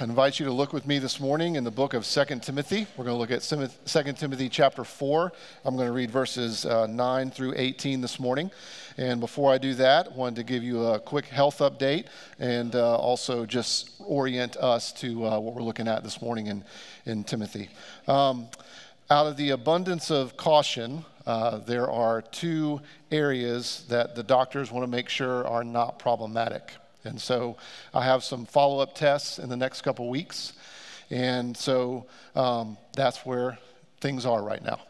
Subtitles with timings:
[0.00, 2.88] I invite you to look with me this morning in the book of 2 Timothy.
[2.96, 5.32] We're going to look at 2 Timothy chapter 4.
[5.64, 8.50] I'm going to read verses uh, 9 through 18 this morning.
[8.98, 12.06] And before I do that, I wanted to give you a quick health update
[12.40, 16.64] and uh, also just orient us to uh, what we're looking at this morning in,
[17.06, 17.68] in Timothy.
[18.08, 18.48] Um,
[19.10, 22.80] out of the abundance of caution, uh, there are two
[23.12, 26.72] areas that the doctors want to make sure are not problematic.
[27.04, 27.56] And so
[27.92, 30.54] I have some follow up tests in the next couple weeks.
[31.10, 33.58] And so um, that's where
[34.00, 34.80] things are right now.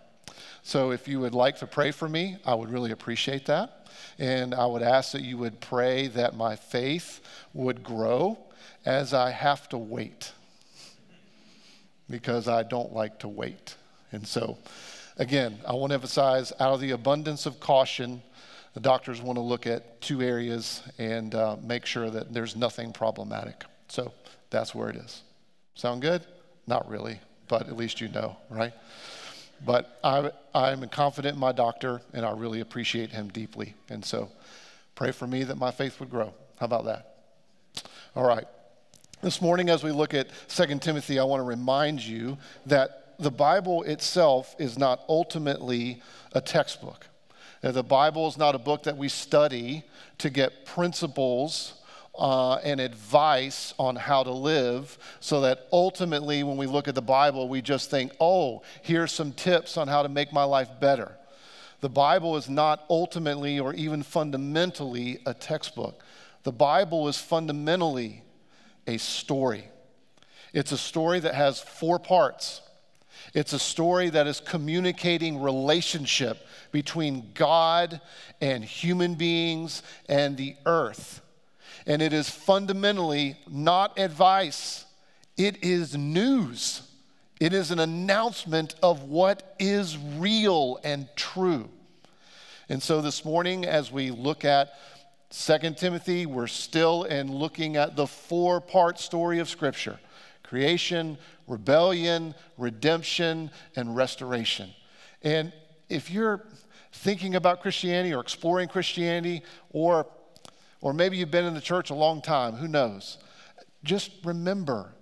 [0.62, 3.88] So if you would like to pray for me, I would really appreciate that.
[4.18, 7.20] And I would ask that you would pray that my faith
[7.52, 8.38] would grow
[8.86, 10.32] as I have to wait
[12.08, 13.76] because I don't like to wait.
[14.12, 14.58] And so,
[15.16, 18.22] again, I want to emphasize out of the abundance of caution,
[18.74, 22.92] the doctors want to look at two areas and uh, make sure that there's nothing
[22.92, 23.64] problematic.
[23.88, 24.12] So
[24.50, 25.22] that's where it is.
[25.76, 26.24] Sound good?
[26.66, 28.72] Not really, but at least you know, right?
[29.64, 33.74] But I, I'm confident in my doctor, and I really appreciate him deeply.
[33.88, 34.30] And so
[34.94, 36.34] pray for me that my faith would grow.
[36.58, 37.16] How about that?
[38.16, 38.46] All right.
[39.22, 42.36] This morning, as we look at 2 Timothy, I want to remind you
[42.66, 46.02] that the Bible itself is not ultimately
[46.32, 47.06] a textbook.
[47.72, 49.84] The Bible is not a book that we study
[50.18, 51.80] to get principles
[52.14, 57.00] uh, and advice on how to live, so that ultimately, when we look at the
[57.02, 61.16] Bible, we just think, oh, here's some tips on how to make my life better.
[61.80, 66.02] The Bible is not ultimately or even fundamentally a textbook.
[66.42, 68.22] The Bible is fundamentally
[68.86, 69.64] a story.
[70.52, 72.60] It's a story that has four parts.
[73.34, 78.00] It's a story that is communicating relationship between God
[78.40, 81.20] and human beings and the earth.
[81.84, 84.86] And it is fundamentally not advice,
[85.36, 86.82] it is news.
[87.40, 91.68] It is an announcement of what is real and true.
[92.68, 94.72] And so this morning, as we look at
[95.30, 99.98] 2 Timothy, we're still in looking at the four part story of Scripture
[100.44, 104.70] creation, rebellion, redemption, and restoration.
[105.22, 105.52] And
[105.88, 106.46] if you're
[106.92, 110.06] thinking about Christianity or exploring Christianity, or,
[110.80, 113.18] or maybe you've been in the church a long time, who knows?
[113.82, 114.94] Just remember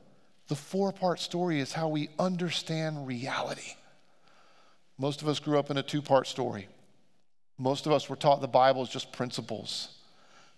[0.48, 3.74] the four part story is how we understand reality.
[4.98, 6.68] Most of us grew up in a two part story.
[7.58, 9.96] Most of us were taught the Bible is just principles,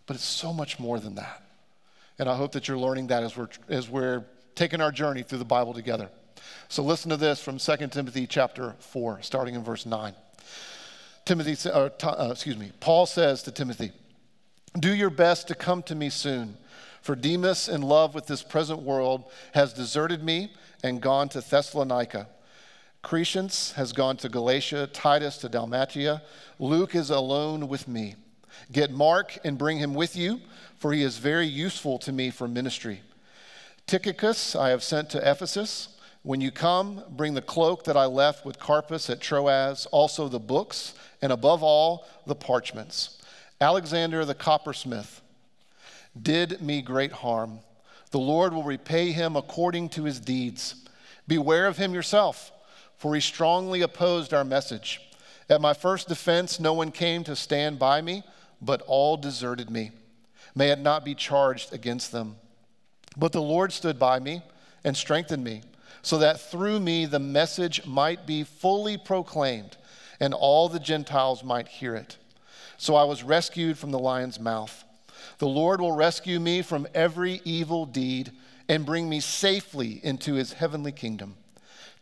[0.07, 1.43] but it's so much more than that.
[2.19, 4.25] And I hope that you're learning that as we're, as we're
[4.55, 6.09] taking our journey through the Bible together.
[6.69, 10.15] So listen to this from 2 Timothy chapter 4, starting in verse 9.
[11.25, 13.93] Timothy, uh, uh, excuse me, Paul says to Timothy,
[14.79, 16.57] Do your best to come to me soon,
[17.01, 22.29] for Demas, in love with this present world, has deserted me and gone to Thessalonica.
[23.03, 26.23] Crescens has gone to Galatia, Titus to Dalmatia.
[26.59, 28.15] Luke is alone with me.
[28.73, 30.41] Get Mark and bring him with you,
[30.79, 33.03] for he is very useful to me for ministry.
[33.87, 35.89] Tychicus I have sent to Ephesus.
[36.23, 40.41] When you come, bring the cloak that I left with Carpus at Troas, also the
[40.41, 43.21] books, and above all, the parchments.
[43.61, 45.21] Alexander the coppersmith
[46.21, 47.59] did me great harm.
[48.11, 50.77] The Lord will repay him according to his deeds.
[51.29, 52.53] Beware of him yourself,
[52.97, 55.03] for he strongly opposed our message.
[55.51, 58.23] At my first defense, no one came to stand by me,
[58.63, 59.91] but all deserted me.
[60.55, 62.37] May it not be charged against them.
[63.17, 64.43] But the Lord stood by me
[64.85, 65.63] and strengthened me,
[66.03, 69.77] so that through me the message might be fully proclaimed
[70.21, 72.17] and all the Gentiles might hear it.
[72.77, 74.85] So I was rescued from the lion's mouth.
[75.39, 78.33] The Lord will rescue me from every evil deed
[78.69, 81.37] and bring me safely into his heavenly kingdom.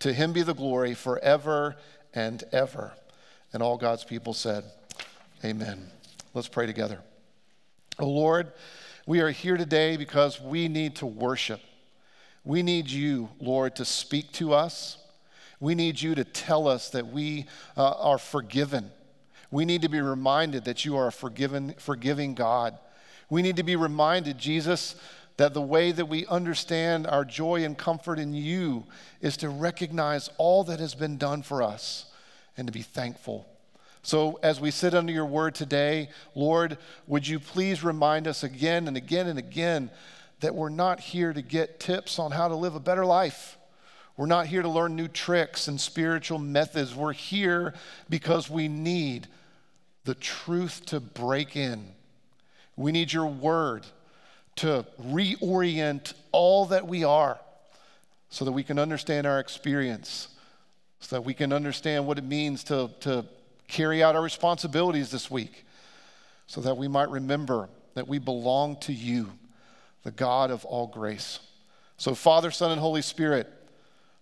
[0.00, 1.76] To him be the glory forever
[2.14, 2.92] and ever.
[3.52, 4.64] And all God's people said,
[5.44, 5.90] Amen.
[6.34, 7.00] Let's pray together.
[7.98, 8.52] O Lord,
[9.06, 11.60] we are here today because we need to worship.
[12.44, 14.98] We need you, Lord, to speak to us.
[15.60, 18.90] We need you to tell us that we uh, are forgiven.
[19.50, 22.78] We need to be reminded that you are a forgiven, forgiving God.
[23.28, 24.96] We need to be reminded, Jesus,
[25.36, 28.84] that the way that we understand our joy and comfort in you
[29.20, 32.06] is to recognize all that has been done for us
[32.56, 33.46] and to be thankful.
[34.04, 36.76] So, as we sit under your word today, Lord,
[37.06, 39.90] would you please remind us again and again and again
[40.40, 43.56] that we're not here to get tips on how to live a better life.
[44.16, 46.94] We're not here to learn new tricks and spiritual methods.
[46.94, 47.74] We're here
[48.10, 49.28] because we need
[50.04, 51.92] the truth to break in.
[52.76, 53.86] We need your word
[54.56, 57.38] to reorient all that we are
[58.30, 60.28] so that we can understand our experience,
[60.98, 63.24] so that we can understand what it means to, to
[63.72, 65.64] carry out our responsibilities this week,
[66.46, 69.32] so that we might remember that we belong to you,
[70.04, 71.40] the God of all grace.
[71.96, 73.50] So, Father, Son, and Holy Spirit,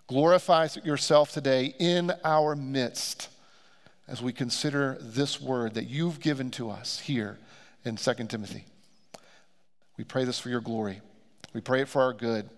[0.07, 3.29] glorify yourself today in our midst
[4.07, 7.39] as we consider this word that you've given to us here
[7.85, 8.65] in 2 Timothy.
[9.97, 11.01] We pray this for your glory.
[11.53, 12.49] We pray it for our good.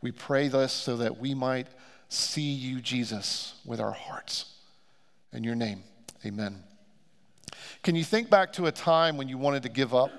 [0.00, 1.68] We pray this so that we might
[2.08, 4.46] see you, Jesus, with our hearts.
[5.32, 5.82] In your name,
[6.24, 6.62] amen.
[7.82, 10.10] Can you think back to a time when you wanted to give up?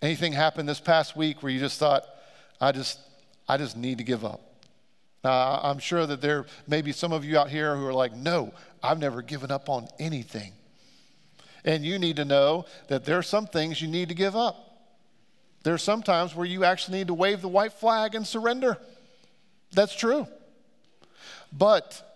[0.00, 2.04] Anything happened this past week where you just thought,
[2.60, 2.98] I just,
[3.48, 4.40] I just need to give up?
[5.22, 8.14] Now, I'm sure that there may be some of you out here who are like,
[8.14, 10.52] no, I've never given up on anything.
[11.64, 14.56] And you need to know that there are some things you need to give up.
[15.62, 18.76] There are some times where you actually need to wave the white flag and surrender.
[19.72, 20.28] That's true.
[21.50, 22.13] But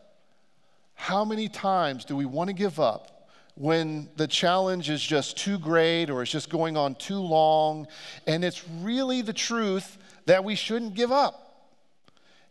[0.99, 5.59] how many times do we want to give up when the challenge is just too
[5.59, 7.87] great or it's just going on too long
[8.27, 9.97] and it's really the truth
[10.27, 11.71] that we shouldn't give up?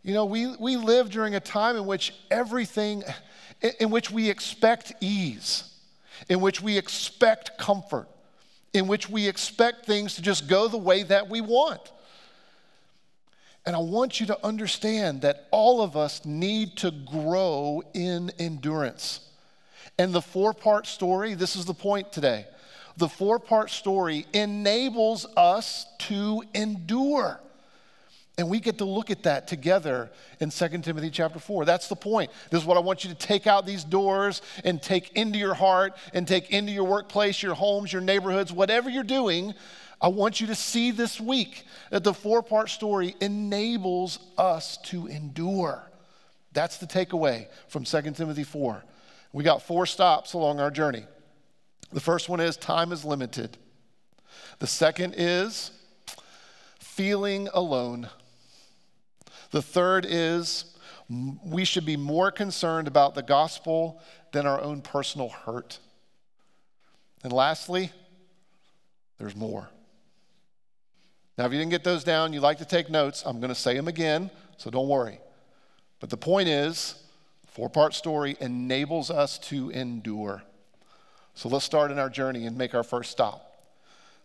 [0.02, 3.04] You know, we, we live during a time in which everything,
[3.78, 5.70] in which we expect ease,
[6.28, 8.08] in which we expect comfort
[8.74, 11.92] in which we expect things to just go the way that we want.
[13.68, 19.20] And I want you to understand that all of us need to grow in endurance.
[19.98, 22.46] And the four part story, this is the point today.
[22.96, 27.40] The four part story enables us to endure.
[28.38, 30.08] And we get to look at that together
[30.40, 31.66] in 2 Timothy chapter 4.
[31.66, 32.30] That's the point.
[32.48, 35.52] This is what I want you to take out these doors and take into your
[35.52, 39.52] heart and take into your workplace, your homes, your neighborhoods, whatever you're doing.
[40.00, 45.06] I want you to see this week that the four part story enables us to
[45.08, 45.82] endure.
[46.52, 48.84] That's the takeaway from 2 Timothy 4.
[49.32, 51.04] We got four stops along our journey.
[51.92, 53.56] The first one is time is limited,
[54.58, 55.72] the second is
[56.78, 58.08] feeling alone.
[59.50, 60.76] The third is
[61.08, 64.02] we should be more concerned about the gospel
[64.32, 65.78] than our own personal hurt.
[67.24, 67.92] And lastly,
[69.18, 69.70] there's more.
[71.38, 73.54] Now, if you didn't get those down, you like to take notes, I'm going to
[73.54, 75.20] say them again, so don't worry.
[76.00, 77.00] But the point is,
[77.46, 80.42] four part story enables us to endure.
[81.34, 83.44] So let's start in our journey and make our first stop.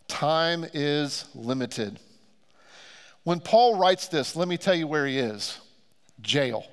[0.08, 2.00] Time is limited.
[3.22, 5.60] When Paul writes this, let me tell you where he is
[6.20, 6.66] jail.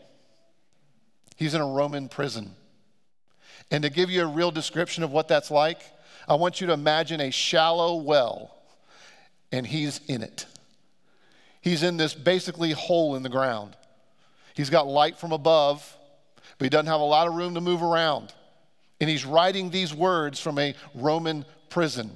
[1.35, 2.55] He's in a Roman prison.
[3.69, 5.81] And to give you a real description of what that's like,
[6.27, 8.57] I want you to imagine a shallow well,
[9.51, 10.45] and he's in it.
[11.61, 13.75] He's in this basically hole in the ground.
[14.53, 15.97] He's got light from above,
[16.57, 18.33] but he doesn't have a lot of room to move around.
[18.99, 22.11] And he's writing these words from a Roman prison.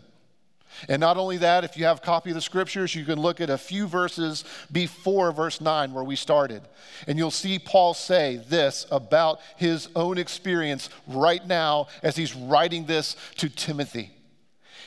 [0.89, 3.39] And not only that, if you have a copy of the scriptures, you can look
[3.39, 6.61] at a few verses before verse 9 where we started.
[7.07, 12.85] And you'll see Paul say this about his own experience right now as he's writing
[12.85, 14.11] this to Timothy.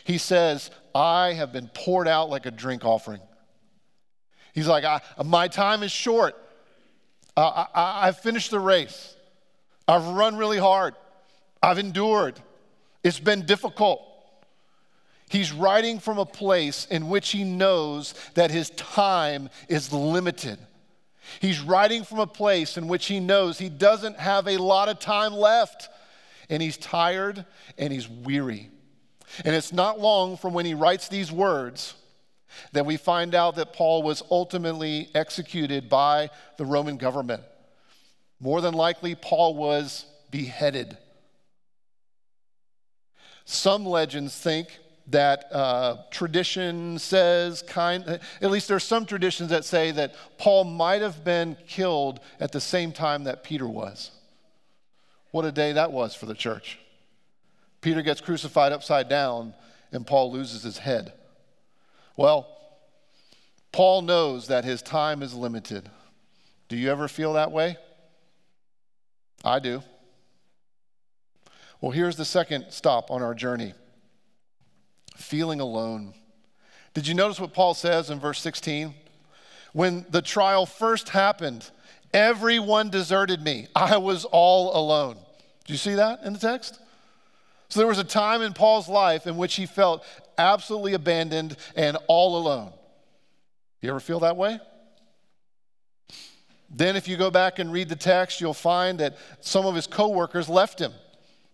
[0.05, 3.21] He says, I have been poured out like a drink offering.
[4.53, 4.85] He's like,
[5.25, 6.37] My time is short.
[7.37, 9.15] I, I've finished the race.
[9.87, 10.96] I've run really hard.
[11.63, 12.41] I've endured.
[13.05, 14.03] It's been difficult.
[15.31, 20.58] He's writing from a place in which he knows that his time is limited.
[21.39, 24.99] He's writing from a place in which he knows he doesn't have a lot of
[24.99, 25.91] time left.
[26.51, 27.44] And he's tired
[27.77, 28.70] and he's weary.
[29.44, 31.94] And it's not long from when he writes these words
[32.73, 37.43] that we find out that Paul was ultimately executed by the Roman government.
[38.41, 40.97] More than likely, Paul was beheaded.
[43.44, 49.91] Some legends think that uh, tradition says kind at least there's some traditions that say
[49.91, 54.11] that paul might have been killed at the same time that peter was
[55.31, 56.79] what a day that was for the church
[57.81, 59.55] peter gets crucified upside down
[59.93, 61.13] and paul loses his head
[62.17, 62.47] well
[63.73, 65.89] paul knows that his time is limited
[66.69, 67.77] do you ever feel that way
[69.44, 69.82] i do
[71.81, 73.73] well here's the second stop on our journey
[75.19, 76.15] feeling alone.
[76.94, 78.94] Did you notice what Paul says in verse 16?
[79.73, 81.70] When the trial first happened,
[82.15, 83.67] everyone deserted me.
[83.75, 85.17] I was all alone.
[85.67, 86.81] Do you see that in the text?
[87.69, 90.05] So there was a time in Paul's life in which he felt
[90.39, 92.72] absolutely abandoned and all alone.
[93.82, 94.58] You ever feel that way?
[96.70, 99.87] Then, if you go back and read the text, you'll find that some of his
[99.87, 100.93] coworkers left him.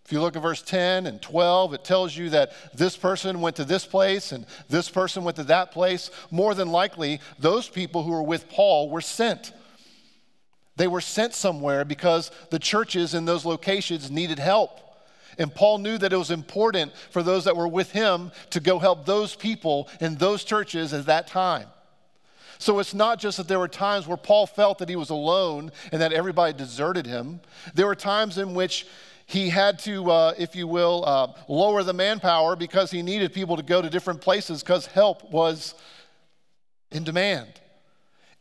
[0.05, 3.57] If you look at verse 10 and 12, it tells you that this person went
[3.57, 6.11] to this place and this person went to that place.
[6.31, 9.53] More than likely, those people who were with Paul were sent.
[10.77, 14.81] They were sent somewhere because the churches in those locations needed help.
[15.39, 18.79] And Paul knew that it was important for those that were with him to go
[18.79, 21.67] help those people in those churches at that time.
[22.59, 25.73] So it's not just that there were times where Paul felt that he was alone
[25.93, 27.41] and that everybody deserted him.
[27.75, 28.87] There were times in which
[29.27, 33.57] he had to, uh, if you will, uh, lower the manpower because he needed people
[33.57, 35.75] to go to different places because help was
[36.91, 37.49] in demand.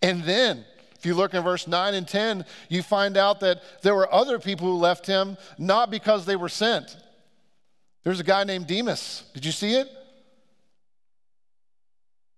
[0.02, 0.66] And then,
[1.04, 4.40] if you look in verse 9 and 10, you find out that there were other
[4.40, 6.96] people who left him not because they were sent.
[8.06, 9.26] There's a guy named Demas.
[9.34, 9.90] Did you see it?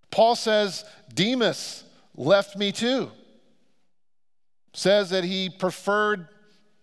[0.10, 1.84] Paul says, Demas
[2.16, 3.12] left me too.
[4.74, 6.28] Says that he preferred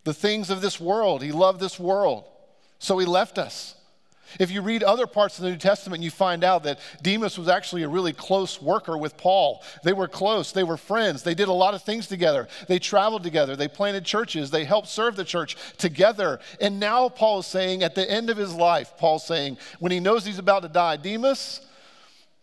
[0.05, 1.21] the things of this world.
[1.21, 2.27] He loved this world.
[2.79, 3.75] So he left us.
[4.39, 7.49] If you read other parts of the New Testament, you find out that Demas was
[7.49, 9.63] actually a really close worker with Paul.
[9.85, 12.49] They were close, they were friends, they did a lot of things together.
[12.69, 16.41] They traveled together, they planted churches, they helped serve the church together.
[16.61, 20.01] And now Paul is saying, at the end of his life, Paul's saying, when he
[20.01, 21.67] knows he's about to die, Demas,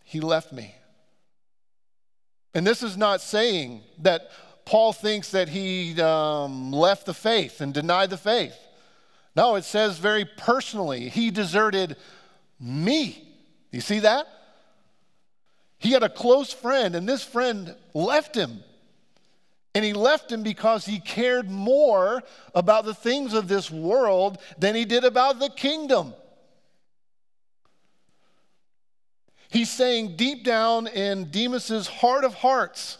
[0.04, 0.74] he left me.
[2.54, 4.30] And this is not saying that
[4.64, 8.56] Paul thinks that he um, left the faith and denied the faith.
[9.36, 11.96] No, it says very personally, he deserted
[12.58, 13.26] me.
[13.70, 14.26] You see that?
[15.78, 18.62] He had a close friend, and this friend left him.
[19.74, 22.22] And he left him because he cared more
[22.54, 26.12] about the things of this world than he did about the kingdom.
[29.48, 32.98] He's saying deep down in Demas's heart of hearts,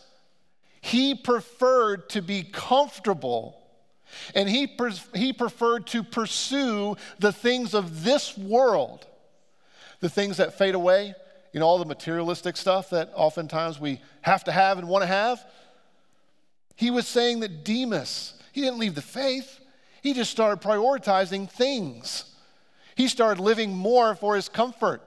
[0.80, 3.59] he preferred to be comfortable
[4.34, 4.76] and he,
[5.14, 9.06] he preferred to pursue the things of this world,
[10.00, 11.14] the things that fade away,
[11.52, 15.06] you know, all the materialistic stuff that oftentimes we have to have and want to
[15.06, 15.44] have.
[16.76, 19.60] He was saying that Demas, he didn't leave the faith,
[20.02, 22.24] he just started prioritizing things.
[22.94, 25.02] He started living more for his comfort.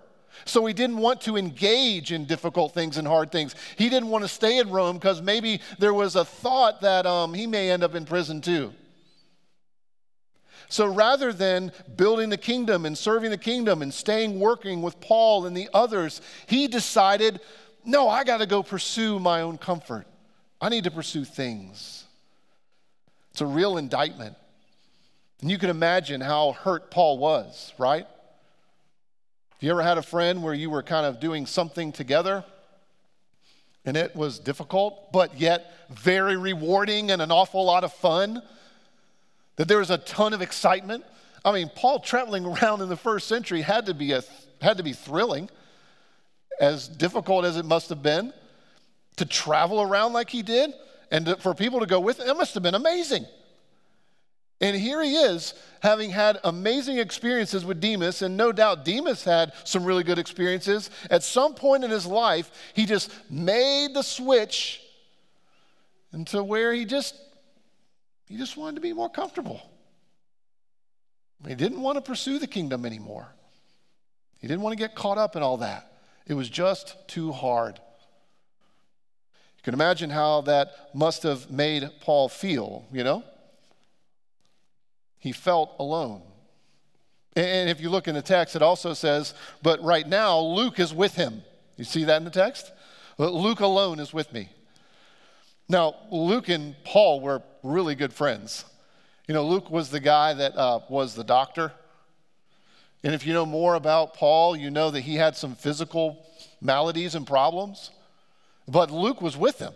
[0.45, 3.55] So he didn't want to engage in difficult things and hard things.
[3.77, 7.33] He didn't want to stay in Rome because maybe there was a thought that um,
[7.33, 8.73] he may end up in prison too.
[10.73, 15.45] So rather than building the kingdom and serving the kingdom and staying working with Paul
[15.45, 17.41] and the others, he decided,
[17.85, 20.07] no, I got to go pursue my own comfort.
[20.59, 22.05] I need to pursue things.
[23.29, 24.35] It's a real indictment.
[25.41, 28.07] And you can imagine how hurt Paul was, right?
[28.07, 32.43] Have you ever had a friend where you were kind of doing something together
[33.85, 38.41] and it was difficult, but yet very rewarding and an awful lot of fun?
[39.55, 41.05] That there was a ton of excitement?
[41.45, 44.23] I mean, Paul traveling around in the first century had to be, a,
[44.61, 45.49] had to be thrilling,
[46.59, 48.33] as difficult as it must have been
[49.17, 50.73] to travel around like he did
[51.11, 52.27] and to, for people to go with him.
[52.27, 53.25] It must have been amazing.
[54.61, 59.51] And here he is, having had amazing experiences with Demas, and no doubt Demas had
[59.65, 60.89] some really good experiences.
[61.09, 64.81] At some point in his life, he just made the switch
[66.13, 67.15] into where he just
[68.33, 69.61] he just wanted to be more comfortable.
[71.47, 73.27] He didn't want to pursue the kingdom anymore.
[74.39, 75.91] He didn't want to get caught up in all that.
[76.25, 77.75] It was just too hard.
[79.57, 83.23] You can imagine how that must have made Paul feel, you know?
[85.19, 86.23] he felt alone.
[87.35, 90.91] And if you look in the text, it also says, but right now, Luke is
[90.91, 91.43] with him.
[91.77, 92.71] You see that in the text?
[93.19, 94.49] Luke alone is with me.
[95.73, 98.63] Now, Luke and Paul were really good friends.
[99.27, 101.71] You know, Luke was the guy that uh, was the doctor.
[103.03, 106.27] And if you know more about Paul, you know that he had some physical
[106.61, 107.89] maladies and problems.
[108.67, 109.73] But Luke was with him.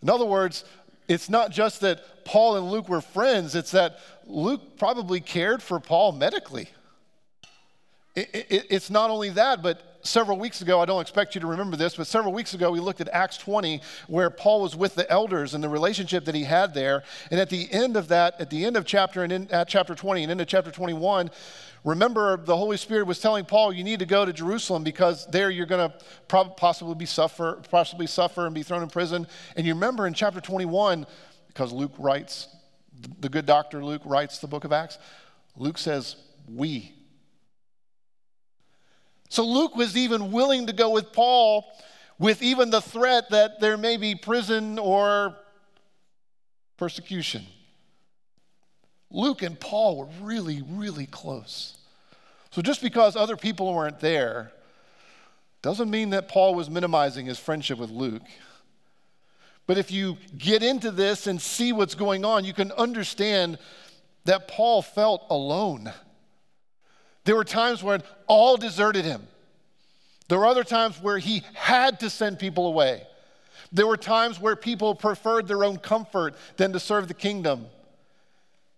[0.00, 0.64] In other words,
[1.06, 5.80] it's not just that Paul and Luke were friends, it's that Luke probably cared for
[5.80, 6.70] Paul medically.
[8.16, 11.46] It, it, it's not only that, but several weeks ago, I don't expect you to
[11.46, 14.94] remember this, but several weeks ago, we looked at Acts 20, where Paul was with
[14.94, 17.02] the elders and the relationship that he had there.
[17.30, 19.94] And at the end of that, at the end of chapter and in, at chapter
[19.94, 21.30] 20 and into chapter 21,
[21.84, 25.50] remember the Holy Spirit was telling Paul, you need to go to Jerusalem because there
[25.50, 29.26] you're going to possibly be suffer, possibly suffer and be thrown in prison.
[29.56, 31.06] And you remember in chapter 21,
[31.48, 32.48] because Luke writes,
[33.20, 34.98] the good doctor Luke writes the book of Acts,
[35.56, 36.16] Luke says,
[36.48, 36.94] we
[39.28, 41.66] So Luke was even willing to go with Paul
[42.18, 45.36] with even the threat that there may be prison or
[46.76, 47.46] persecution.
[49.10, 51.78] Luke and Paul were really, really close.
[52.50, 54.52] So just because other people weren't there
[55.62, 58.22] doesn't mean that Paul was minimizing his friendship with Luke.
[59.66, 63.58] But if you get into this and see what's going on, you can understand
[64.24, 65.92] that Paul felt alone.
[67.28, 69.20] There were times when all deserted him.
[70.28, 73.02] There were other times where he had to send people away.
[73.70, 77.66] There were times where people preferred their own comfort than to serve the kingdom.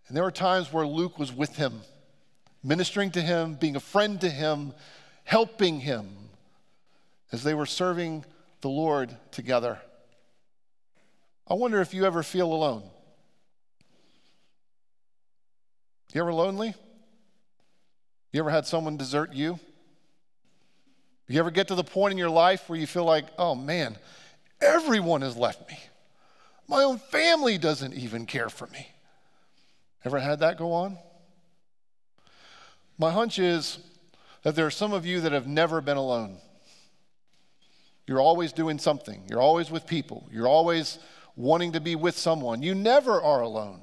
[0.08, 1.82] And there were times where Luke was with him,
[2.64, 4.74] ministering to him, being a friend to him,
[5.22, 6.08] helping him
[7.30, 8.24] as they were serving
[8.62, 9.78] the Lord together.
[11.46, 12.82] I wonder if you ever feel alone.
[16.12, 16.74] You ever lonely?
[18.32, 19.58] You ever had someone desert you?
[21.28, 23.96] You ever get to the point in your life where you feel like, oh man,
[24.60, 25.78] everyone has left me?
[26.68, 28.88] My own family doesn't even care for me.
[30.04, 30.98] Ever had that go on?
[32.98, 33.78] My hunch is
[34.42, 36.38] that there are some of you that have never been alone.
[38.06, 40.98] You're always doing something, you're always with people, you're always
[41.36, 42.62] wanting to be with someone.
[42.62, 43.80] You never are alone.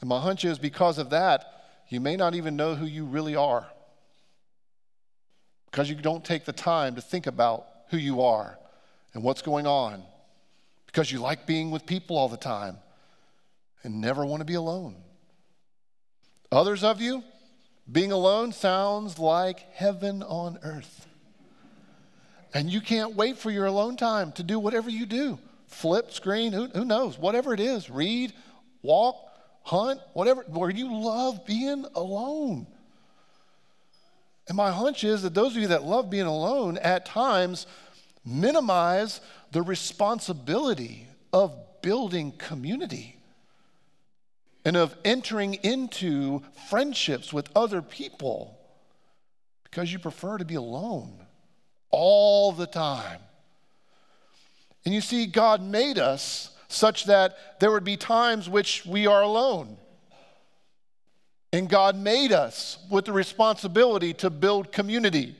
[0.00, 1.59] And my hunch is because of that,
[1.90, 3.66] you may not even know who you really are.
[5.70, 8.58] Because you don't take the time to think about who you are
[9.12, 10.02] and what's going on.
[10.86, 12.78] Because you like being with people all the time
[13.82, 14.96] and never want to be alone.
[16.52, 17.22] Others of you,
[17.90, 21.08] being alone sounds like heaven on earth.
[22.54, 26.52] And you can't wait for your alone time to do whatever you do flip, screen,
[26.52, 28.32] who, who knows, whatever it is, read,
[28.82, 29.29] walk,
[29.70, 32.66] hunt, whatever, where you love being alone.
[34.48, 37.66] And my hunch is that those of you that love being alone at times
[38.24, 39.20] minimize
[39.52, 43.16] the responsibility of building community
[44.64, 48.58] and of entering into friendships with other people
[49.62, 51.12] because you prefer to be alone
[51.90, 53.20] all the time.
[54.84, 59.22] And you see, God made us such that there would be times which we are
[59.22, 59.76] alone.
[61.52, 65.34] And God made us with the responsibility to build community.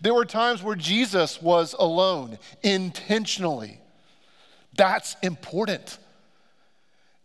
[0.00, 3.80] There were times where Jesus was alone intentionally.
[4.76, 5.98] That's important.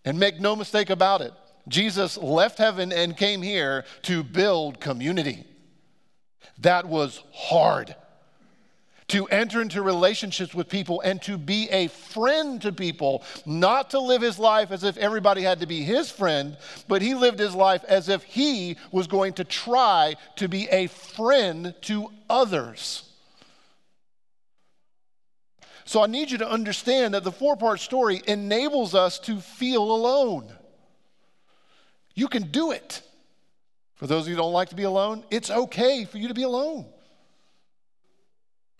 [0.06, 1.34] And make no mistake about it,
[1.68, 5.44] Jesus left heaven and came here to build community.
[6.60, 7.96] That was hard.
[9.12, 14.00] To enter into relationships with people and to be a friend to people, not to
[14.00, 16.56] live his life as if everybody had to be his friend,
[16.88, 20.88] but he lived his life as if he was going to try to be a
[20.88, 23.04] friend to others.
[25.84, 29.84] So I need you to understand that the four part story enables us to feel
[29.84, 30.54] alone.
[32.15, 33.02] You can do it.
[33.95, 36.34] For those of you who don't like to be alone, it's okay for you to
[36.34, 36.86] be alone.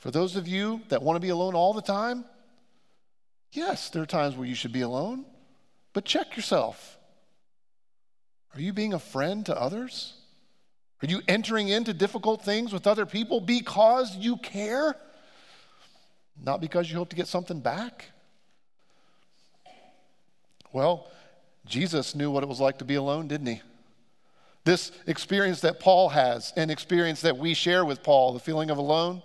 [0.02, 2.26] For those of you that want to be alone all the time,
[3.52, 5.26] yes, there are times where you should be alone,
[5.94, 6.98] but check yourself.
[8.56, 10.16] Are you being a friend to others?
[11.04, 14.96] Are you entering into difficult things with other people because you care?
[16.44, 18.06] Not because you hope to get something back.
[20.74, 21.12] Well,
[21.68, 23.62] Jesus knew what it was like to be alone, didn't he?
[24.64, 28.80] This experience that Paul has, an experience that we share with Paul, the feeling of
[28.80, 29.22] alone,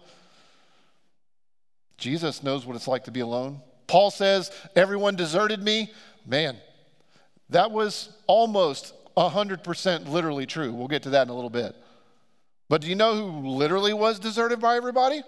[1.98, 3.60] Jesus knows what it's like to be alone.
[3.86, 5.92] Paul says, Everyone deserted me.
[6.26, 6.56] Man,
[7.50, 10.72] that was almost 100% literally true.
[10.72, 11.74] We'll get to that in a little bit.
[12.68, 15.22] But do you know who literally was deserted by everybody?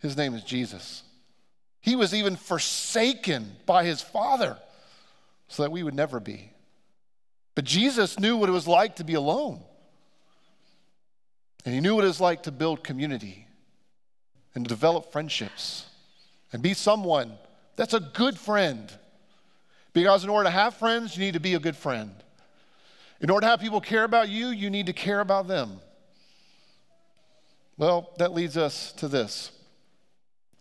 [0.00, 1.02] His name is Jesus.
[1.80, 4.58] He was even forsaken by his Father
[5.48, 6.50] so that we would never be.
[7.54, 9.62] But Jesus knew what it was like to be alone.
[11.64, 13.45] And he knew what it was like to build community
[14.56, 15.86] and to develop friendships
[16.52, 17.34] and be someone
[17.76, 18.90] that's a good friend.
[19.92, 22.10] Because in order to have friends, you need to be a good friend.
[23.20, 25.78] In order to have people care about you, you need to care about them.
[27.76, 29.52] Well, that leads us to this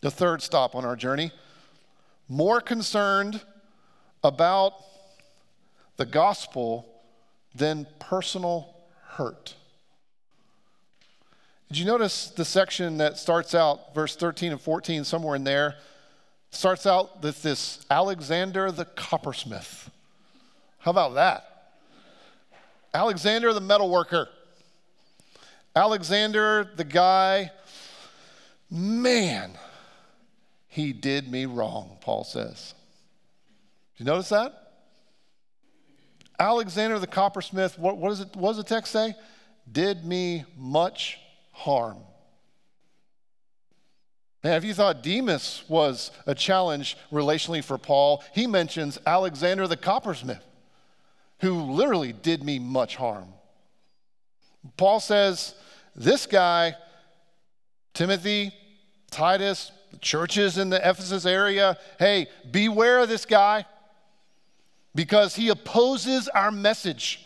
[0.02, 1.32] the third stop on our journey.
[2.28, 3.42] More concerned
[4.24, 4.74] about
[5.96, 6.86] the gospel
[7.56, 8.76] than personal
[9.12, 9.56] hurt.
[11.70, 15.76] Did you notice the section that starts out, verse 13 and 14, somewhere in there,
[16.52, 19.90] starts out with this Alexander the coppersmith?
[20.80, 21.72] How about that?
[22.94, 24.28] Alexander the metalworker.
[25.76, 27.52] Alexander, the guy,
[28.72, 29.58] man,
[30.68, 32.74] he did me wrong, Paul says.
[33.98, 34.62] Did you notice that?
[36.40, 39.16] Alexander the coppersmith, what, what, is it, what does the text say?
[39.70, 41.20] Did me much
[41.56, 41.98] harm.
[44.44, 49.78] Now, if you thought Demas was a challenge relationally for Paul, he mentions Alexander the
[49.78, 50.44] coppersmith,
[51.40, 53.30] who literally did me much harm.
[54.78, 55.56] Paul says,
[55.96, 56.76] This guy,
[57.96, 58.54] Timothy,
[59.10, 63.66] Titus, churches in the Ephesus area, hey, beware of this guy
[64.94, 67.25] because he opposes our message.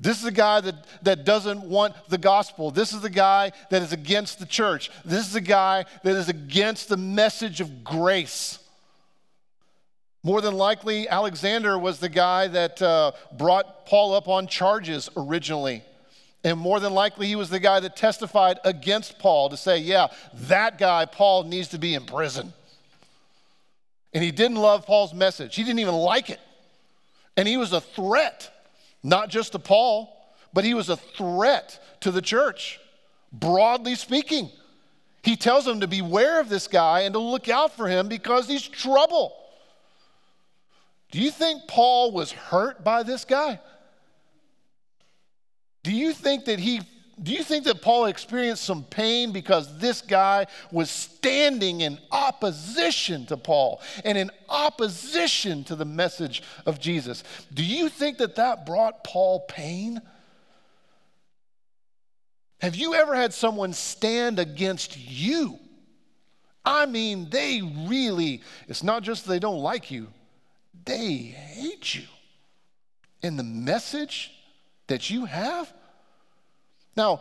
[0.00, 2.70] This is a guy that, that doesn't want the gospel.
[2.70, 4.90] This is the guy that is against the church.
[5.04, 8.58] This is a guy that is against the message of grace.
[10.22, 15.82] More than likely, Alexander was the guy that uh, brought Paul up on charges originally.
[16.44, 20.08] And more than likely, he was the guy that testified against Paul to say, yeah,
[20.34, 22.54] that guy, Paul, needs to be in prison.
[24.14, 26.40] And he didn't love Paul's message, he didn't even like it.
[27.36, 28.50] And he was a threat
[29.02, 30.16] not just to Paul,
[30.52, 32.80] but he was a threat to the church,
[33.32, 34.50] broadly speaking.
[35.22, 38.48] He tells them to beware of this guy and to look out for him because
[38.48, 39.36] he's trouble.
[41.10, 43.60] Do you think Paul was hurt by this guy?
[45.82, 46.80] Do you think that he
[47.22, 53.26] do you think that Paul experienced some pain because this guy was standing in opposition
[53.26, 57.22] to Paul and in opposition to the message of Jesus?
[57.52, 60.00] Do you think that that brought Paul pain?
[62.62, 65.58] Have you ever had someone stand against you?
[66.64, 70.08] I mean, they really, it's not just they don't like you,
[70.86, 72.04] they hate you.
[73.22, 74.32] And the message
[74.86, 75.70] that you have
[76.96, 77.20] now,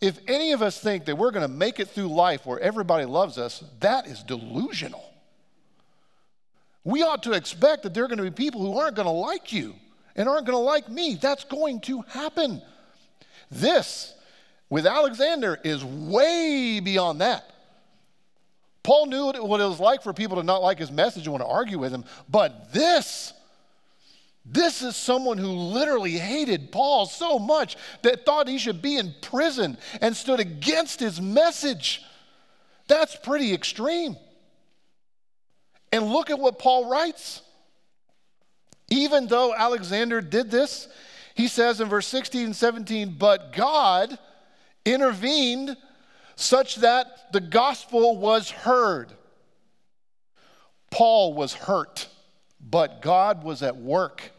[0.00, 3.04] if any of us think that we're going to make it through life where everybody
[3.04, 5.04] loves us, that is delusional.
[6.84, 9.12] We ought to expect that there are going to be people who aren't going to
[9.12, 9.74] like you
[10.16, 11.14] and aren't going to like me.
[11.14, 12.60] That's going to happen.
[13.50, 14.14] This,
[14.68, 17.48] with Alexander, is way beyond that.
[18.82, 21.44] Paul knew what it was like for people to not like his message and want
[21.44, 23.32] to argue with him, but this,
[24.44, 29.14] this is someone who literally hated Paul so much that thought he should be in
[29.22, 32.02] prison and stood against his message.
[32.88, 34.16] That's pretty extreme.
[35.92, 37.42] And look at what Paul writes.
[38.90, 40.88] Even though Alexander did this,
[41.34, 44.18] he says in verse 16 and 17, but God
[44.84, 45.76] intervened
[46.34, 49.12] such that the gospel was heard.
[50.90, 52.08] Paul was hurt
[52.62, 54.30] but God was at work.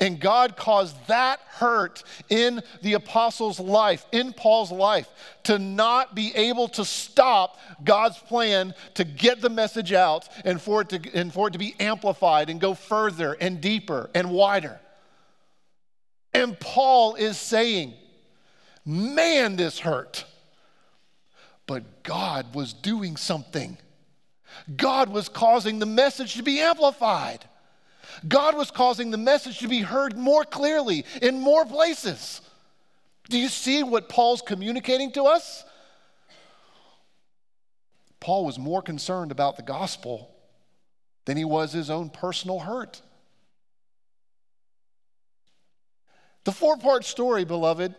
[0.00, 5.08] And God caused that hurt in the apostle's life, in Paul's life,
[5.44, 10.80] to not be able to stop God's plan to get the message out and for
[10.80, 14.80] it to, and for it to be amplified and go further and deeper and wider.
[16.34, 17.94] And Paul is saying,
[18.84, 20.24] Man, this hurt.
[21.66, 23.78] But God was doing something.
[24.76, 27.44] God was causing the message to be amplified.
[28.28, 32.40] God was causing the message to be heard more clearly in more places.
[33.28, 35.64] Do you see what Paul's communicating to us?
[38.20, 40.30] Paul was more concerned about the gospel
[41.24, 43.02] than he was his own personal hurt.
[46.44, 47.94] The four part story, beloved,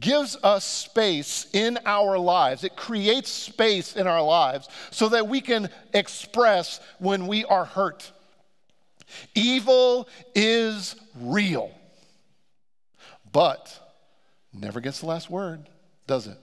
[0.00, 2.64] gives us space in our lives.
[2.64, 8.10] It creates space in our lives so that we can express when we are hurt.
[9.34, 11.70] Evil is real,
[13.30, 13.78] but
[14.52, 15.68] never gets the last word,
[16.06, 16.38] does it?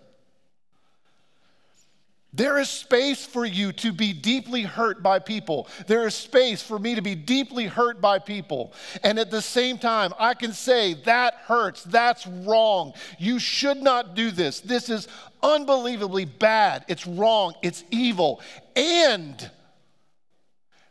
[2.39, 5.67] There is space for you to be deeply hurt by people.
[5.87, 8.71] There is space for me to be deeply hurt by people.
[9.03, 11.83] And at the same time, I can say, that hurts.
[11.83, 12.93] That's wrong.
[13.17, 14.61] You should not do this.
[14.61, 15.09] This is
[15.43, 16.85] unbelievably bad.
[16.87, 17.55] It's wrong.
[17.61, 18.39] It's evil.
[18.73, 19.51] And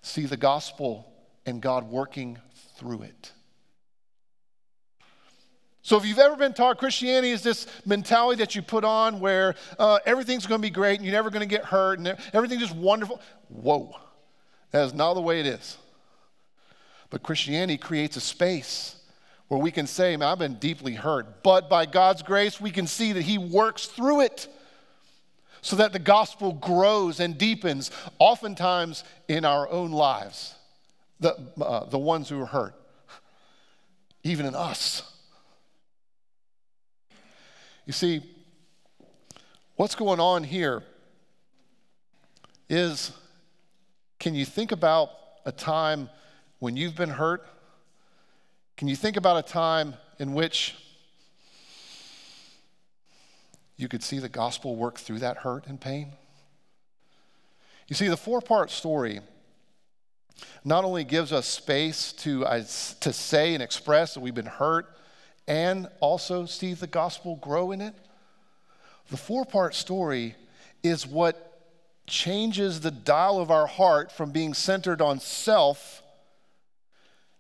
[0.03, 1.11] see the gospel
[1.47, 2.37] and God working
[2.77, 3.33] through it.
[5.89, 9.55] So, if you've ever been taught Christianity is this mentality that you put on where
[9.79, 12.61] uh, everything's going to be great and you're never going to get hurt and everything's
[12.61, 13.97] just wonderful, whoa,
[14.71, 15.79] that is not the way it is.
[17.09, 18.97] But Christianity creates a space
[19.47, 22.87] where we can say, Man, I've been deeply hurt, but by God's grace, we can
[22.87, 24.47] see that He works through it
[25.63, 30.55] so that the gospel grows and deepens, oftentimes in our own lives,
[31.19, 32.75] the, uh, the ones who are hurt,
[34.23, 35.15] even in us.
[37.89, 38.21] You see,
[39.77, 40.83] what's going on here
[42.69, 43.13] is
[44.19, 45.09] can you think about
[45.47, 46.11] a time
[46.59, 47.47] when you've been hurt?
[48.77, 50.77] Can you think about a time in which
[53.79, 56.13] you could see the gospel work through that hurt and pain?
[57.87, 59.21] You see, the four part story
[60.63, 62.59] not only gives us space to, uh,
[63.01, 64.95] to say and express that we've been hurt
[65.49, 67.95] and also see the gospel grow in it,
[69.11, 70.37] the four part story
[70.85, 71.45] is what
[72.07, 76.03] changes the dial of our heart from being centered on self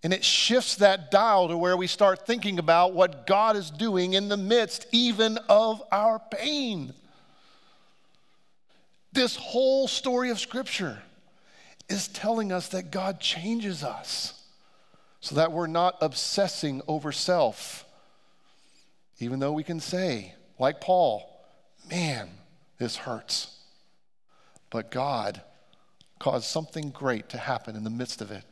[0.02, 4.14] and it shifts that dial to where we start thinking about what God is doing
[4.14, 6.94] in the midst even of our pain.
[9.12, 11.02] This whole story of Scripture
[11.88, 14.40] is telling us that God changes us
[15.20, 17.84] so that we're not obsessing over self.
[19.20, 21.28] Even though we can say, like Paul,
[21.90, 22.28] man,
[22.78, 23.56] this hurts.
[24.70, 25.42] But God
[26.18, 28.44] caused something great to happen in the midst of it.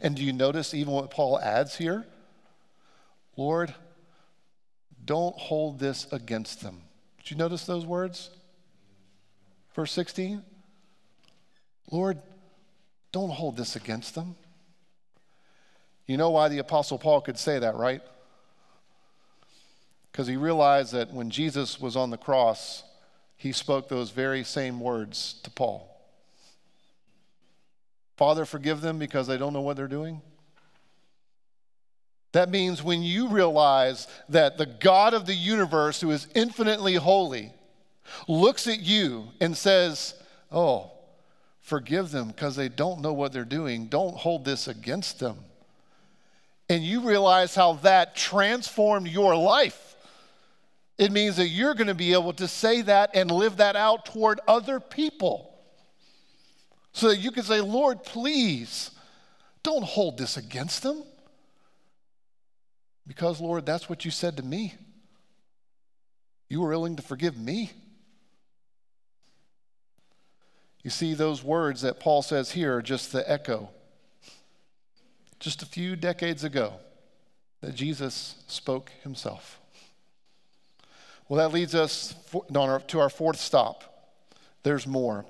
[0.00, 2.06] And do you notice even what Paul adds here?
[3.36, 3.74] Lord,
[5.04, 6.82] don't hold this against them.
[7.18, 8.30] Did you notice those words?
[9.74, 10.42] Verse 16?
[11.90, 12.18] Lord,
[13.12, 14.36] don't hold this against them.
[16.06, 18.02] You know why the Apostle Paul could say that, right?
[20.10, 22.82] Because he realized that when Jesus was on the cross,
[23.36, 25.86] he spoke those very same words to Paul.
[28.16, 30.20] Father, forgive them because they don't know what they're doing.
[32.32, 37.52] That means when you realize that the God of the universe, who is infinitely holy,
[38.28, 40.14] looks at you and says,
[40.52, 40.90] Oh,
[41.60, 43.86] forgive them because they don't know what they're doing.
[43.86, 45.38] Don't hold this against them.
[46.68, 49.89] And you realize how that transformed your life.
[51.00, 54.04] It means that you're going to be able to say that and live that out
[54.04, 55.58] toward other people.
[56.92, 58.90] So that you can say, Lord, please
[59.62, 61.02] don't hold this against them.
[63.06, 64.74] Because, Lord, that's what you said to me.
[66.50, 67.70] You were willing to forgive me.
[70.82, 73.70] You see, those words that Paul says here are just the echo.
[75.38, 76.74] Just a few decades ago,
[77.62, 79.59] that Jesus spoke himself.
[81.30, 82.16] Well, that leads us
[82.88, 83.84] to our fourth stop.
[84.64, 85.24] There's more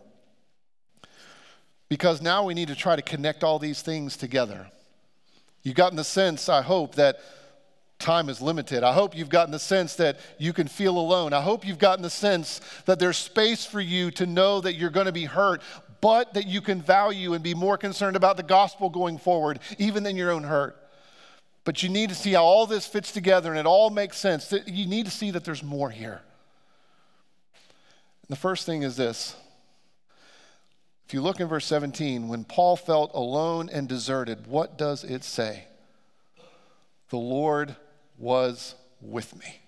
[1.90, 4.68] because now we need to try to connect all these things together.
[5.62, 7.20] You've gotten the sense, I hope, that
[7.98, 8.82] time is limited.
[8.82, 11.34] I hope you've gotten the sense that you can feel alone.
[11.34, 14.88] I hope you've gotten the sense that there's space for you to know that you're
[14.88, 15.60] going to be hurt,
[16.00, 20.02] but that you can value and be more concerned about the gospel going forward, even
[20.02, 20.79] than your own hurt.
[21.64, 24.52] But you need to see how all this fits together and it all makes sense.
[24.66, 26.22] You need to see that there's more here.
[28.28, 29.36] the first thing is this
[31.10, 35.24] if you look in verse 17, when Paul felt alone and deserted, what does it
[35.24, 35.64] say?
[37.08, 37.74] The Lord
[38.16, 39.60] was with me.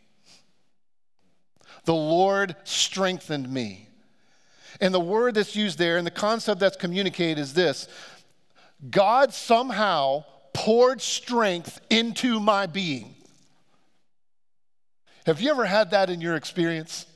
[1.85, 3.89] The Lord strengthened me.
[4.81, 7.89] And the word that's used there and the concept that's communicated is this
[8.89, 13.15] God somehow poured strength into my being.
[15.27, 17.07] Have you ever had that in your experience?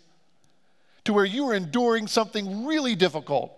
[1.04, 3.52] To where you were enduring something really difficult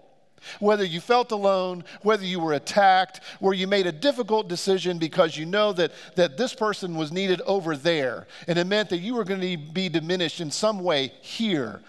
[0.61, 5.37] whether you felt alone, whether you were attacked, where you made a difficult decision because
[5.37, 9.15] you know that, that this person was needed over there, and it meant that you
[9.15, 11.81] were going to be diminished in some way here.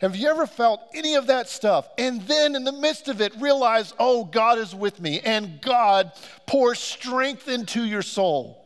[0.00, 1.88] Have you ever felt any of that stuff?
[1.98, 6.12] And then in the midst of it, realize, oh, God is with me, and God
[6.46, 8.60] pours strength into your soul.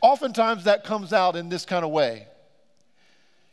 [0.00, 2.28] Oftentimes that comes out in this kind of way.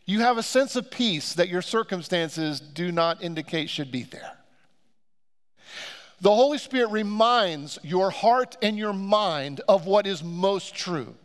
[0.06, 4.32] You have a sense of peace that your circumstances do not indicate should be there.
[6.22, 11.16] The Holy Spirit reminds your heart and your mind of what is most true,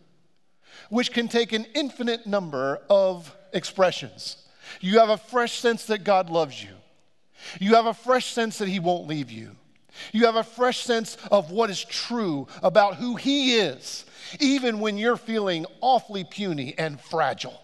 [0.91, 4.39] which can take an infinite number of expressions.
[4.81, 6.71] You have a fresh sense that God loves you.
[7.61, 9.57] You have a fresh sense that He won't leave you.
[10.13, 14.05] You have a fresh sense of what is true about who He is,
[14.41, 17.61] even when you're feeling awfully puny and fragile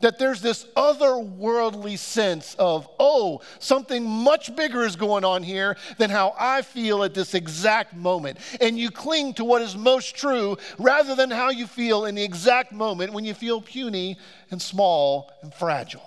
[0.00, 6.10] that there's this otherworldly sense of, oh, something much bigger is going on here than
[6.10, 8.38] how I feel at this exact moment.
[8.60, 12.24] And you cling to what is most true rather than how you feel in the
[12.24, 14.16] exact moment when you feel puny
[14.50, 16.02] and small and fragile.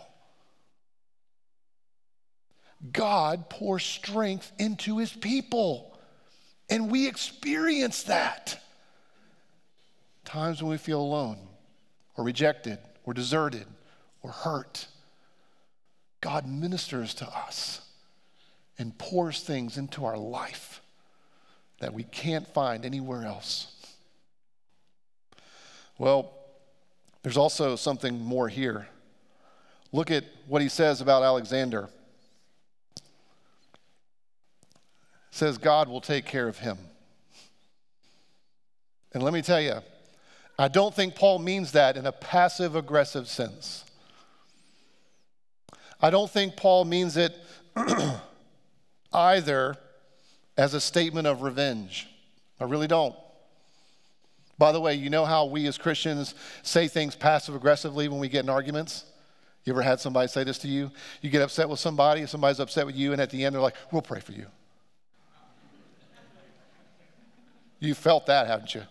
[2.91, 5.97] God pours strength into his people,
[6.69, 8.59] and we experience that.
[10.25, 11.37] Times when we feel alone
[12.17, 13.65] or rejected or deserted
[14.23, 14.87] or hurt,
[16.21, 17.81] God ministers to us
[18.79, 20.81] and pours things into our life
[21.79, 23.67] that we can't find anywhere else.
[25.97, 26.33] Well,
[27.21, 28.87] there's also something more here.
[29.91, 31.89] Look at what he says about Alexander.
[35.31, 36.77] Says God will take care of him.
[39.13, 39.75] And let me tell you,
[40.57, 43.85] I don't think Paul means that in a passive aggressive sense.
[46.01, 47.35] I don't think Paul means it
[49.13, 49.77] either
[50.57, 52.07] as a statement of revenge.
[52.59, 53.15] I really don't.
[54.57, 58.29] By the way, you know how we as Christians say things passive aggressively when we
[58.29, 59.05] get in arguments?
[59.65, 60.91] You ever had somebody say this to you?
[61.21, 63.75] You get upset with somebody, somebody's upset with you, and at the end they're like,
[63.91, 64.47] We'll pray for you.
[67.79, 68.83] You felt that, haven't you?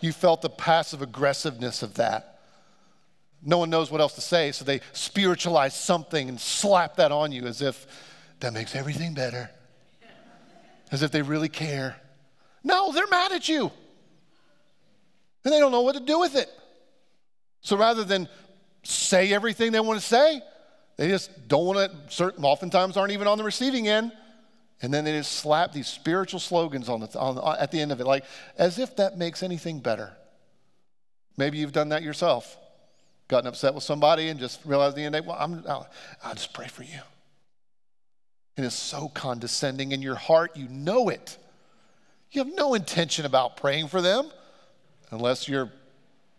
[0.00, 2.37] You felt the passive aggressiveness of that.
[3.42, 7.32] No one knows what else to say, so they spiritualize something and slap that on
[7.32, 7.86] you as if
[8.40, 9.50] that makes everything better,
[10.90, 11.96] as if they really care.
[12.64, 13.70] No, they're mad at you,
[15.44, 16.48] and they don't know what to do with it.
[17.60, 18.28] So rather than
[18.82, 20.40] say everything they want to say,
[20.96, 24.12] they just don't want to, certain, oftentimes aren't even on the receiving end.
[24.80, 28.00] And then they just slap these spiritual slogans on the, on, at the end of
[28.00, 28.24] it, like
[28.56, 30.12] as if that makes anything better.
[31.36, 32.56] Maybe you've done that yourself,
[33.28, 35.88] gotten upset with somebody and just realized the end of the day, well, I'm, I'll,
[36.24, 36.98] I'll just pray for you.
[38.56, 41.38] And it's so condescending in your heart, you know it.
[42.32, 44.30] You have no intention about praying for them
[45.10, 45.70] unless you're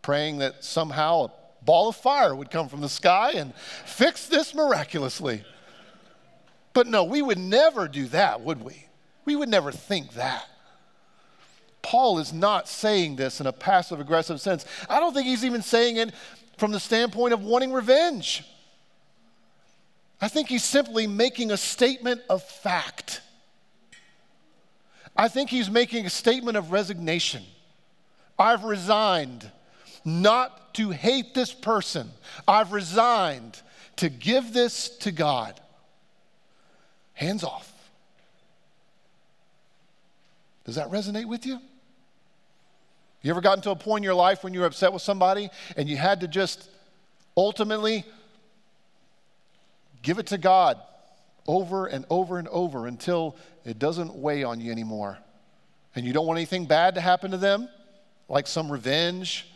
[0.02, 1.32] praying that somehow a
[1.64, 5.44] ball of fire would come from the sky and fix this miraculously.
[6.74, 8.86] But no, we would never do that, would we?
[9.26, 10.46] We would never think that.
[11.82, 14.66] Paul is not saying this in a passive aggressive sense.
[14.90, 16.14] I don't think he's even saying it
[16.60, 18.44] from the standpoint of wanting revenge.
[20.22, 23.22] I think he's simply making a statement of fact.
[25.16, 27.44] I think he's making a statement of resignation.
[28.38, 29.50] I've resigned
[30.06, 32.10] not to hate this person,
[32.48, 33.62] I've resigned
[33.98, 35.60] to give this to God.
[37.14, 37.70] Hands off.
[40.64, 41.60] Does that resonate with you?
[43.22, 45.50] You ever gotten to a point in your life when you were upset with somebody
[45.76, 46.70] and you had to just
[47.36, 48.06] ultimately
[50.02, 50.80] give it to God
[51.48, 55.18] over and over and over until it doesn't weigh on you anymore?
[55.96, 57.68] And you don't want anything bad to happen to them,
[58.30, 59.48] like some revenge,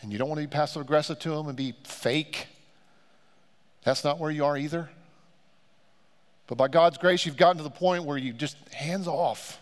[0.00, 2.46] and you don't want to be passive aggressive to them and be fake.
[3.84, 4.88] That's not where you are either.
[6.46, 9.58] But by God's grace, you've gotten to the point where you just hands off.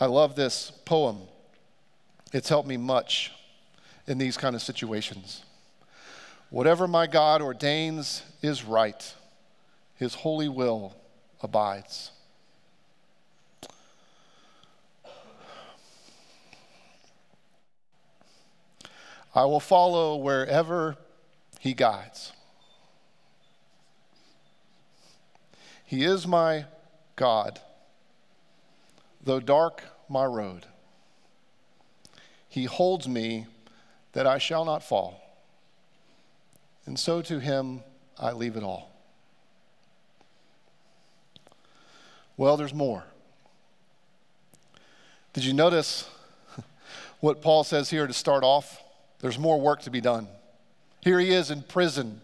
[0.00, 1.18] I love this poem.
[2.32, 3.32] It's helped me much
[4.06, 5.44] in these kind of situations.
[6.48, 9.14] Whatever my God ordains is right,
[9.96, 10.96] his holy will
[11.42, 12.12] abides.
[19.34, 20.96] I will follow wherever
[21.60, 22.32] he guides.
[25.84, 26.64] He is my
[27.16, 27.60] God,
[29.22, 30.66] though dark my road.
[32.48, 33.46] He holds me
[34.12, 35.20] that I shall not fall.
[36.86, 37.82] And so to him
[38.18, 38.90] I leave it all.
[42.36, 43.04] Well, there's more.
[45.32, 46.08] Did you notice
[47.20, 48.82] what Paul says here to start off?
[49.20, 50.26] There's more work to be done.
[51.02, 52.20] Here he is in prison.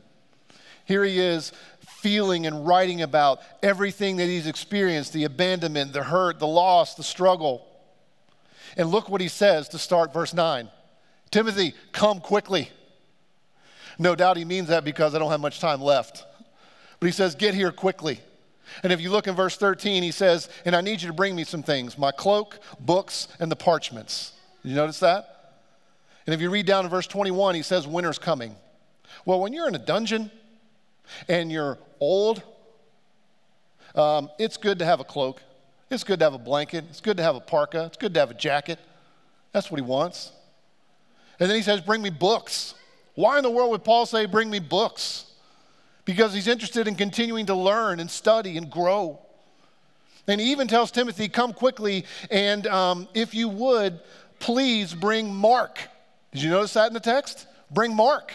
[0.87, 1.53] Here he is
[2.01, 7.03] feeling and writing about everything that he's experienced the abandonment, the hurt, the loss, the
[7.03, 7.67] struggle.
[8.77, 10.71] And look what he says to start verse 9
[11.31, 12.71] Timothy, come quickly.
[13.99, 16.25] No doubt he means that because I don't have much time left.
[17.01, 18.21] But he says, Get here quickly.
[18.83, 21.35] And if you look in verse 13, he says, And I need you to bring
[21.35, 24.33] me some things my cloak, books, and the parchments.
[24.63, 25.65] Did you notice that?
[26.27, 28.57] And if you read down to verse 21, he says, Winter's coming.
[29.25, 30.31] Well, when you're in a dungeon,
[31.29, 32.43] and you're old,
[33.95, 35.43] um, it's good to have a cloak.
[35.91, 36.85] It's good to have a blanket.
[36.91, 37.85] It's good to have a parka.
[37.85, 38.79] It's good to have a jacket.
[39.53, 40.33] That's what he wants.
[41.39, 42.75] And then he says, Bring me books.
[43.15, 45.27] Why in the world would Paul say, Bring me books?
[46.05, 49.19] Because he's interested in continuing to learn and study and grow.
[50.29, 54.01] And he even tells Timothy, Come quickly, and um, if you would,
[54.41, 55.79] please bring Mark.
[56.33, 57.47] Did you notice that in the text?
[57.71, 58.33] Bring Mark.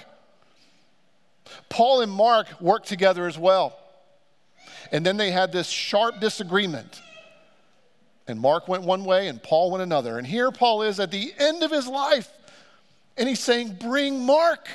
[1.69, 3.77] Paul and Mark worked together as well.
[4.91, 7.01] And then they had this sharp disagreement.
[8.27, 10.17] And Mark went one way and Paul went another.
[10.17, 12.29] And here Paul is at the end of his life.
[13.17, 14.67] And he's saying, Bring Mark.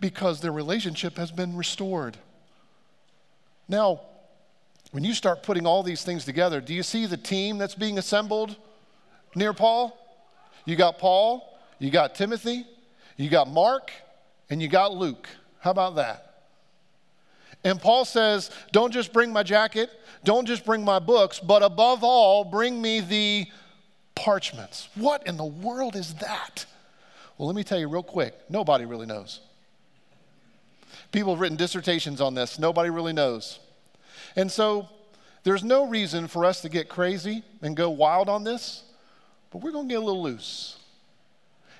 [0.00, 2.16] Because their relationship has been restored.
[3.68, 4.00] Now,
[4.92, 7.98] when you start putting all these things together, do you see the team that's being
[7.98, 8.56] assembled
[9.34, 9.98] near Paul?
[10.64, 12.66] You got Paul, you got Timothy,
[13.16, 13.90] you got Mark,
[14.50, 15.28] and you got Luke.
[15.60, 16.24] How about that?
[17.64, 19.90] And Paul says, Don't just bring my jacket,
[20.24, 23.46] don't just bring my books, but above all, bring me the
[24.14, 24.88] parchments.
[24.94, 26.66] What in the world is that?
[27.36, 29.40] Well, let me tell you real quick nobody really knows.
[31.12, 33.60] People have written dissertations on this, nobody really knows.
[34.36, 34.88] And so
[35.42, 38.82] there's no reason for us to get crazy and go wild on this,
[39.50, 40.78] but we're going to get a little loose.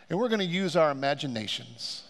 [0.09, 2.05] And we're going to use our imaginations.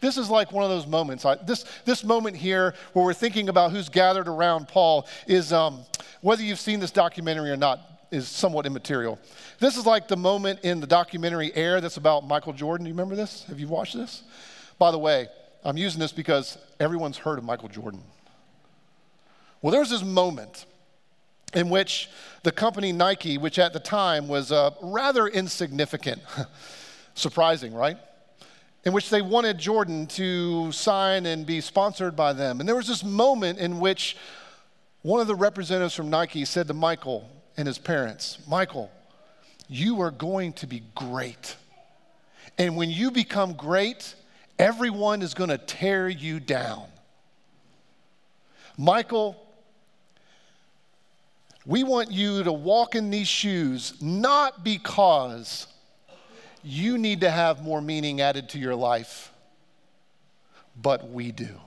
[0.00, 1.24] This is like one of those moments.
[1.24, 5.80] I, this, this moment here where we're thinking about who's gathered around Paul is um,
[6.20, 7.80] whether you've seen this documentary or not
[8.10, 9.18] is somewhat immaterial.
[9.58, 12.84] This is like the moment in the documentary Air that's about Michael Jordan.
[12.84, 13.44] Do you remember this?
[13.44, 14.22] Have you watched this?
[14.78, 15.28] By the way,
[15.64, 18.02] I'm using this because everyone's heard of Michael Jordan.
[19.62, 20.66] Well, there's this moment
[21.54, 22.08] in which
[22.42, 26.20] the company Nike, which at the time was uh, rather insignificant,
[27.14, 27.96] surprising, right?
[28.86, 32.60] In which they wanted Jordan to sign and be sponsored by them.
[32.60, 34.16] And there was this moment in which
[35.02, 38.88] one of the representatives from Nike said to Michael and his parents, Michael,
[39.68, 41.56] you are going to be great.
[42.58, 44.14] And when you become great,
[44.56, 46.84] everyone is going to tear you down.
[48.78, 49.36] Michael,
[51.66, 55.66] we want you to walk in these shoes not because
[56.66, 59.32] you need to have more meaning added to your life,
[60.76, 61.60] but we do.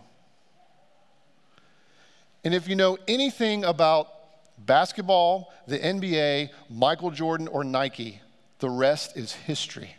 [2.43, 4.10] And if you know anything about
[4.58, 8.20] basketball, the NBA, Michael Jordan, or Nike,
[8.60, 9.95] the rest is history.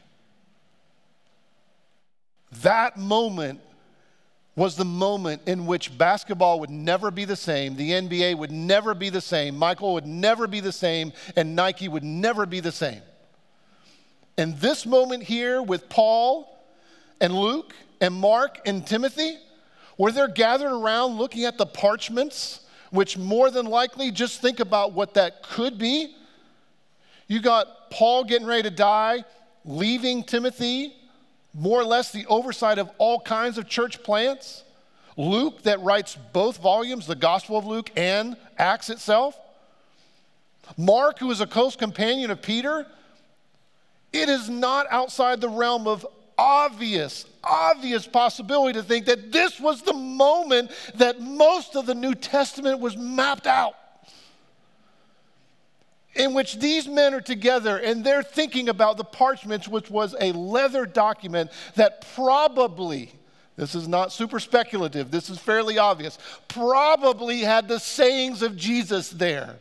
[2.63, 3.61] That moment
[4.55, 8.95] was the moment in which basketball would never be the same, the NBA would never
[8.95, 12.73] be the same, Michael would never be the same, and Nike would never be the
[12.73, 13.01] same.
[14.37, 16.59] And this moment here with Paul
[17.20, 19.37] and Luke and Mark and Timothy,
[19.97, 22.61] where they're gathered around looking at the parchments,
[22.91, 26.14] which more than likely, just think about what that could be.
[27.28, 29.24] You got Paul getting ready to die,
[29.64, 30.95] leaving Timothy,
[31.53, 34.64] more or less the oversight of all kinds of church plants.
[35.16, 39.39] Luke, that writes both volumes, the Gospel of Luke and Acts itself.
[40.78, 42.87] Mark, who is a close companion of Peter,
[44.13, 46.07] it is not outside the realm of
[46.37, 52.15] obvious, obvious possibility to think that this was the moment that most of the New
[52.15, 53.75] Testament was mapped out.
[56.15, 60.33] In which these men are together and they're thinking about the parchments, which was a
[60.33, 63.13] leather document that probably,
[63.57, 69.11] this is not super speculative, this is fairly obvious, probably had the sayings of Jesus
[69.11, 69.57] there.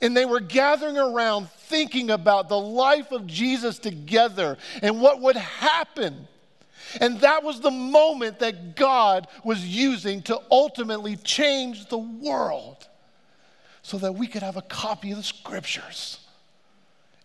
[0.00, 5.36] And they were gathering around thinking about the life of Jesus together and what would
[5.36, 6.26] happen.
[7.00, 12.88] And that was the moment that God was using to ultimately change the world
[13.82, 16.18] so that we could have a copy of the scriptures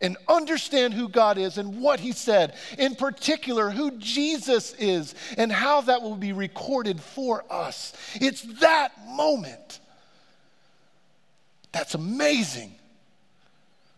[0.01, 5.51] and understand who God is and what He said, in particular, who Jesus is and
[5.51, 7.93] how that will be recorded for us.
[8.15, 9.79] It's that moment
[11.75, 12.73] that's amazing.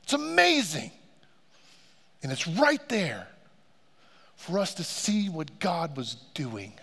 [0.01, 0.89] It's amazing.
[2.23, 3.27] And it's right there
[4.35, 6.73] for us to see what God was doing.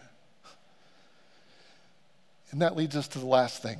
[2.53, 3.79] And that leads us to the last thing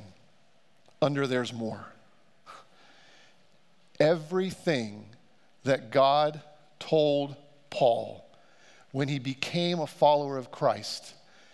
[1.01, 1.85] under there's more.
[3.97, 5.05] Everything
[5.63, 6.41] that God
[6.79, 7.37] told
[7.69, 8.29] Paul
[8.91, 11.13] when he became a follower of Christ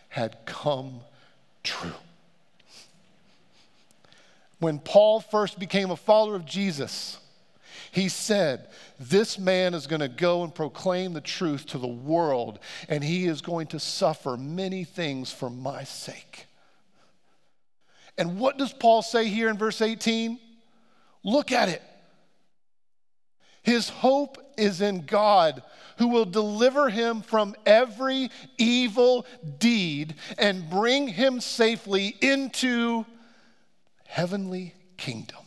[0.10, 1.02] had come
[1.62, 1.94] true.
[4.62, 7.18] When Paul first became a follower of Jesus,
[7.92, 8.68] he said,
[9.00, 13.26] This man is going to go and proclaim the truth to the world, and he
[13.26, 16.46] is going to suffer many things for my sake.
[18.20, 20.38] And what does Paul say here in verse 18?
[21.24, 21.82] Look at it.
[23.64, 25.64] His hope is in God,
[25.98, 29.26] who will deliver him from every evil
[29.58, 33.08] deed and bring him safely into
[34.12, 35.40] heavenly kingdom.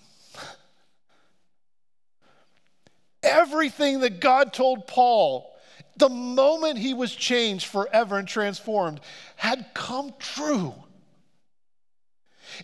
[3.23, 5.55] Everything that God told Paul,
[5.99, 9.01] the moment he was changed forever and transformed,
[9.37, 10.73] had come true.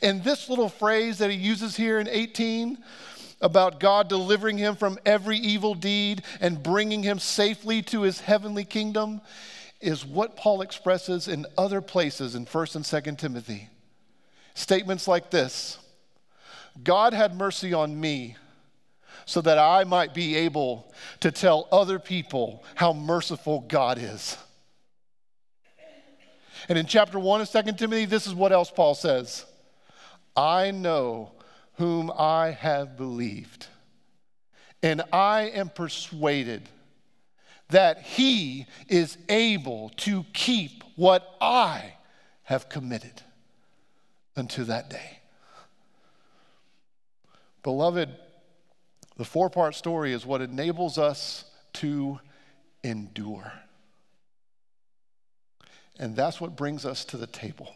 [0.01, 2.79] And this little phrase that he uses here in 18,
[3.43, 8.65] about God delivering him from every evil deed and bringing him safely to his heavenly
[8.65, 9.21] kingdom
[9.83, 13.69] is what Paul expresses in other places in 1st and 2nd Timothy.
[14.55, 15.79] Statements like this
[16.83, 18.37] God had mercy on me
[19.25, 24.37] so that I might be able to tell other people how merciful God is.
[26.69, 29.47] And in chapter 1 of 2 Timothy, this is what else Paul says
[30.37, 31.33] I know
[31.75, 33.67] whom I have believed,
[34.83, 36.69] and I am persuaded
[37.69, 41.95] that he is able to keep what I
[42.43, 43.23] have committed
[44.37, 45.20] unto that day.
[47.63, 48.09] Beloved,
[49.17, 51.45] the four part story is what enables us
[51.75, 52.21] to
[52.83, 53.53] endure.
[55.99, 57.75] And that's what brings us to the table.